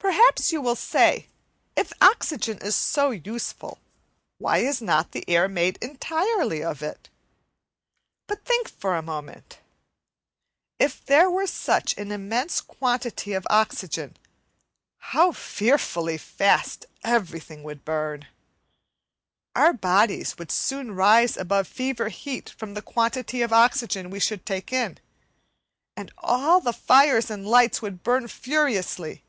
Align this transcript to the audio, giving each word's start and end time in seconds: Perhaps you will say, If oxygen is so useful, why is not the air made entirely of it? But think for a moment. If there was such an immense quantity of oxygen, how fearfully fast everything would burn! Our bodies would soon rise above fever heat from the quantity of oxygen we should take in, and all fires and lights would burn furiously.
Perhaps 0.00 0.52
you 0.52 0.62
will 0.62 0.76
say, 0.76 1.26
If 1.76 1.92
oxygen 2.00 2.56
is 2.58 2.74
so 2.74 3.10
useful, 3.10 3.78
why 4.38 4.58
is 4.58 4.80
not 4.80 5.12
the 5.12 5.28
air 5.28 5.48
made 5.48 5.76
entirely 5.82 6.62
of 6.64 6.80
it? 6.82 7.10
But 8.26 8.42
think 8.42 8.70
for 8.70 8.96
a 8.96 9.02
moment. 9.02 9.58
If 10.78 11.04
there 11.04 11.28
was 11.28 11.52
such 11.52 11.94
an 11.98 12.10
immense 12.10 12.62
quantity 12.62 13.34
of 13.34 13.46
oxygen, 13.50 14.16
how 14.98 15.32
fearfully 15.32 16.16
fast 16.16 16.86
everything 17.04 17.62
would 17.64 17.84
burn! 17.84 18.28
Our 19.54 19.74
bodies 19.74 20.38
would 20.38 20.50
soon 20.52 20.92
rise 20.94 21.36
above 21.36 21.68
fever 21.68 22.08
heat 22.08 22.48
from 22.48 22.72
the 22.72 22.82
quantity 22.82 23.42
of 23.42 23.52
oxygen 23.52 24.08
we 24.08 24.20
should 24.20 24.46
take 24.46 24.72
in, 24.72 24.98
and 25.98 26.12
all 26.16 26.62
fires 26.72 27.30
and 27.30 27.46
lights 27.46 27.82
would 27.82 28.02
burn 28.02 28.26
furiously. 28.28 29.22